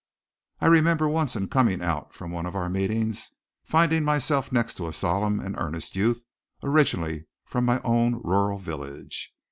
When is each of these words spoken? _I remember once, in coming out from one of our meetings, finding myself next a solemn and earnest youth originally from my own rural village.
_I 0.65 0.67
remember 0.67 1.07
once, 1.07 1.35
in 1.35 1.47
coming 1.47 1.83
out 1.83 2.11
from 2.11 2.31
one 2.31 2.47
of 2.47 2.55
our 2.55 2.69
meetings, 2.71 3.29
finding 3.63 4.03
myself 4.03 4.51
next 4.51 4.79
a 4.79 4.91
solemn 4.91 5.39
and 5.39 5.55
earnest 5.59 5.95
youth 5.95 6.23
originally 6.63 7.25
from 7.45 7.65
my 7.65 7.79
own 7.83 8.19
rural 8.23 8.57
village. 8.57 9.31